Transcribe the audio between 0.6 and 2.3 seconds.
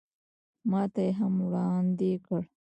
ماته یې هم وړاندې